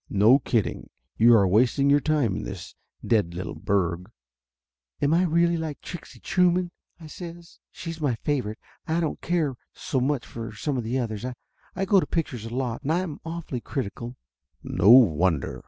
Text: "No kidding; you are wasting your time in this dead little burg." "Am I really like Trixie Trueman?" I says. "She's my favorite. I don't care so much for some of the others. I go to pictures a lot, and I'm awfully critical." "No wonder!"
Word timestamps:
"No 0.09 0.39
kidding; 0.39 0.89
you 1.15 1.35
are 1.35 1.47
wasting 1.47 1.91
your 1.91 1.99
time 1.99 2.35
in 2.37 2.43
this 2.43 2.73
dead 3.05 3.35
little 3.35 3.53
burg." 3.53 4.09
"Am 4.99 5.13
I 5.13 5.21
really 5.25 5.57
like 5.57 5.79
Trixie 5.79 6.19
Trueman?" 6.19 6.71
I 6.99 7.05
says. 7.05 7.59
"She's 7.71 8.01
my 8.01 8.15
favorite. 8.15 8.57
I 8.87 8.99
don't 8.99 9.21
care 9.21 9.53
so 9.73 10.01
much 10.01 10.25
for 10.25 10.55
some 10.55 10.75
of 10.75 10.83
the 10.83 10.97
others. 10.97 11.23
I 11.75 11.85
go 11.85 11.99
to 11.99 12.07
pictures 12.07 12.45
a 12.45 12.49
lot, 12.49 12.81
and 12.81 12.91
I'm 12.91 13.19
awfully 13.23 13.61
critical." 13.61 14.15
"No 14.63 14.89
wonder!" 14.89 15.59